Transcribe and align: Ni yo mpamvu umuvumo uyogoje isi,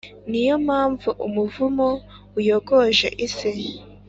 Ni 0.29 0.41
yo 0.47 0.55
mpamvu 0.65 1.09
umuvumo 1.27 1.87
uyogoje 2.39 3.07
isi, 3.25 3.51